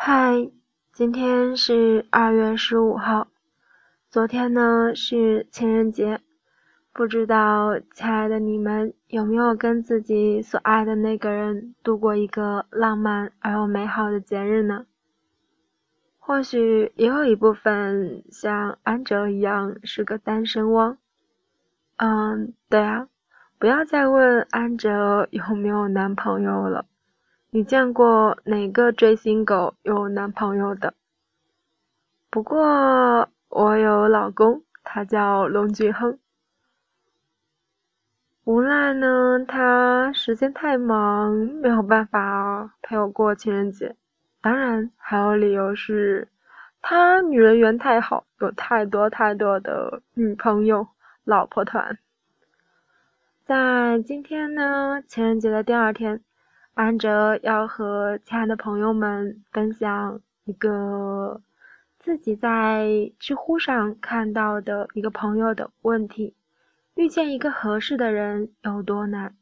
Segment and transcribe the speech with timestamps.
[0.00, 0.48] 嗨，
[0.92, 3.26] 今天是二月十五号，
[4.08, 6.20] 昨天呢是情人节，
[6.92, 14.86] 不知道亲爱的你们有没有跟自己所爱的那个人度过一个浪漫而又美好的节日呢？
[16.20, 20.96] 或许也有一部分像安哲一样是个单身汪。
[21.96, 23.08] 嗯，对啊。
[23.58, 26.86] 不要再问安哲有没有男朋友了，
[27.50, 30.92] 你见过哪个追星狗有男朋友的？
[32.28, 36.18] 不过我有老公，他叫龙俊亨。
[38.44, 43.96] 无奈呢，他时间太忙，没有办法陪我过情人节。
[44.42, 46.28] 当然，还有理由是，
[46.82, 50.86] 他女人缘太好，有太多太多的女朋友、
[51.24, 51.98] 老婆团。
[53.46, 56.22] 在今天呢，情人节的第二天，
[56.78, 61.42] 安哲要和亲爱的朋友们分享一个
[61.98, 66.36] 自己在知乎上看到的一个朋友的问题：
[66.94, 69.34] 遇见一个合适的人有多难？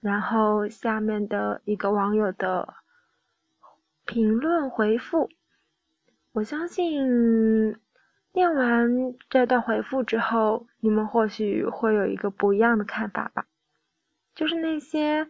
[0.00, 2.72] 然后下面的一个网友的
[4.06, 5.28] 评论回复，
[6.32, 7.76] 我相信
[8.32, 13.44] 念完这段回复之后，你们或许会有一个不一样的看法吧。
[14.34, 15.28] 就是那些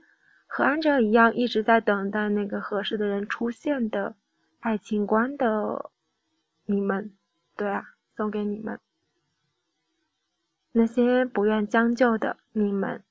[0.50, 4.16] 和安哲一样一直在等待那个合适的人出现的
[4.58, 5.90] 爱情观的
[6.64, 7.14] 你们，
[7.54, 7.84] 对啊，
[8.16, 8.80] 送给你们。
[10.72, 13.04] 那些不愿将就的你们。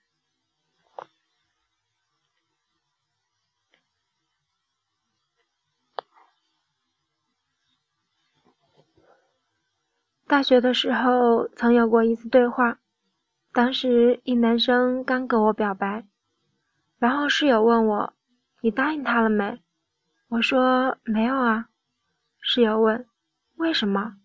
[10.26, 12.80] 大学的时候曾有过一次对话。
[13.54, 16.06] 当时一男生刚跟我表白，
[17.00, 18.14] 然后室友问我
[18.62, 19.62] ：“你答应他了没？”
[20.30, 21.70] 我说：“没有啊。”
[22.42, 23.08] 室友问
[23.58, 24.18] ：“为什么？”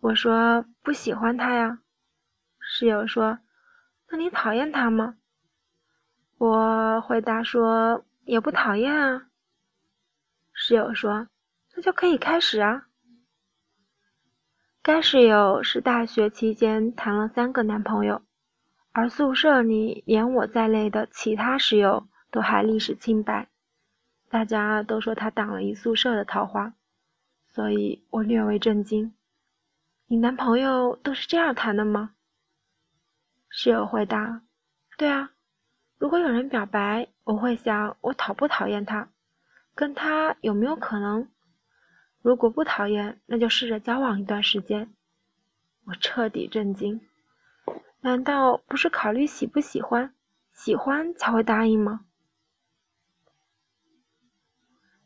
[0.00, 1.80] 我说：“不喜欢他呀。”
[2.60, 3.38] 室友说
[4.10, 5.16] ：“那你讨厌他吗？”
[6.36, 9.28] 我回答说：“也不讨厌啊。”
[10.52, 11.28] 室友说
[11.74, 12.88] ：“那就可以开始啊。”
[14.82, 18.22] 该室友是大学期间谈了三个男朋友。
[18.92, 23.48] 而宿舍里连我在内的其他室友都还历史清白，
[24.28, 26.74] 大家都说他挡了一宿舍的桃花，
[27.46, 29.14] 所以我略为震惊。
[30.06, 32.14] 你男朋友都是这样谈的吗？
[33.48, 34.42] 室友回答：
[34.98, 35.30] 对啊，
[35.98, 39.08] 如果有人表白，我会想我讨不讨厌他，
[39.76, 41.28] 跟他有没有可能？
[42.22, 44.92] 如果不讨厌，那就试着交往一段时间。
[45.84, 47.00] 我彻底震惊。
[48.02, 50.14] 难道不是考虑喜不喜欢，
[50.52, 52.06] 喜欢才会答应吗？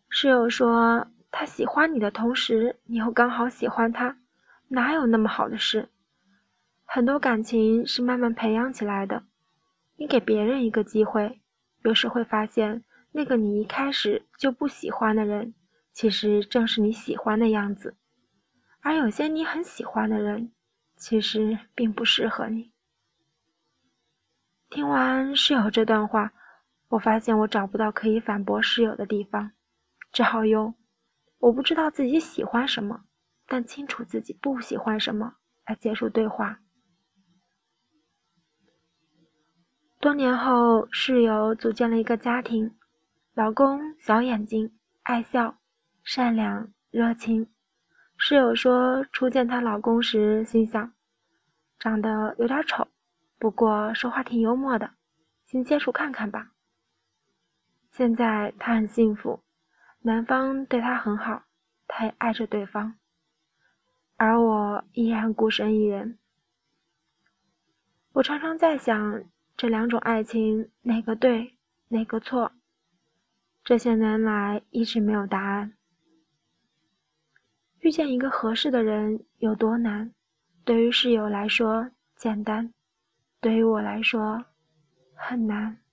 [0.09, 4.19] 室友说他喜欢你的同时，你又刚好喜欢他，
[4.69, 5.89] 哪有那么好的事？
[6.85, 9.25] 很多感情是慢慢培养起来的，
[9.97, 11.41] 你给别人一个机会，
[11.83, 15.53] 有时会发现那个你一开始就不喜欢的人，
[15.93, 17.97] 其实正是你喜欢的样子，
[18.83, 20.53] 而有些你很喜欢的人，
[20.97, 22.71] 其实并不适合你。
[24.75, 26.33] 听完室友这段话，
[26.89, 29.53] 我发现我找不到可以反驳室友的地方，
[30.11, 30.75] 只好用
[31.39, 33.05] “我不知道自己喜欢什么，
[33.47, 36.59] 但清楚自己不喜欢什么”来结束对话。
[40.01, 42.75] 多年后，室友组建了一个家庭，
[43.33, 45.57] 老公小眼睛，爱笑，
[46.03, 47.49] 善良，热情。
[48.17, 50.93] 室友说，初见她老公时，心想，
[51.79, 52.89] 长得有点丑。
[53.45, 54.95] 不过说话挺幽默的，
[55.45, 56.53] 先接触看看吧。
[57.91, 59.45] 现在他很幸福，
[60.01, 61.43] 男方对她很好，
[61.87, 62.95] 她也爱着对方，
[64.17, 66.19] 而我依然孤身一人。
[68.15, 69.23] 我常常在想，
[69.59, 72.51] 这两种爱情哪个对，哪个错？
[73.63, 75.75] 这些年来一直没有答案。
[77.81, 80.15] 遇见一个合适的人有多难？
[80.65, 82.73] 对于室友来说，简单。
[83.45, 84.43] 对于我来说，
[85.15, 85.84] 很难。